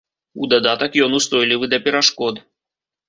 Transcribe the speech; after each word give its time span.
У 0.43 0.47
дадатак 0.53 0.97
ён 1.07 1.11
устойлівы 1.19 1.65
да 1.75 1.81
перашкод. 1.85 2.45